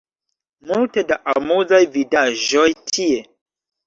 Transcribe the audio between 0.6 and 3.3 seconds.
Multe da amuzaj vidaĵoj tie